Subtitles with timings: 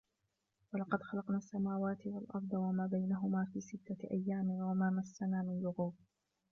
[0.73, 5.93] وَلَقَدْ خَلَقْنَا السَّمَاوَاتِ وَالْأَرْضَ وَمَا بَيْنَهُمَا فِي سِتَّةِ أَيَّامٍ وَمَا مَسَّنَا مِنْ لُغُوبٍ